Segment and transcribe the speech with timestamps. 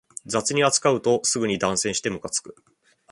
[0.25, 2.55] 雑に扱うとすぐに断線してムカつく